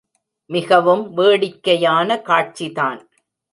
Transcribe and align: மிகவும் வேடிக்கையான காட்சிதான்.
மிகவும் 0.49 1.03
வேடிக்கையான 1.13 2.19
காட்சிதான். 2.25 2.99